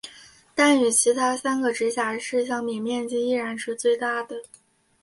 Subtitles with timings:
[0.55, 4.41] 但与其他三个直辖市相比面积依然是最大的。